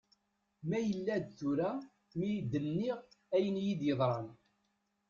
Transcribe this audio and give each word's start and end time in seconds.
Ma 0.67 0.77
yella 0.87 1.15
d 1.23 1.27
tura 1.37 1.71
mi 2.17 2.31
d-nniɣ 2.51 2.97
ayen 3.35 3.55
iyi-yeḍran. 3.61 4.29